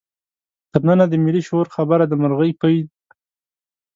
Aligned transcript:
تر 0.71 0.81
ننه 0.87 1.05
د 1.09 1.13
ملي 1.23 1.41
شعور 1.47 1.67
خبره 1.75 2.05
د 2.07 2.13
مرغۍ 2.21 2.51
پۍ 2.61 2.75
ده. 2.85 2.93